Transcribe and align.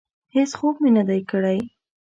هېڅ 0.35 0.49
خوب 0.59 0.75
مې 0.83 0.89
نه 0.97 1.03
دی 1.09 1.19
کړی. 1.31 1.59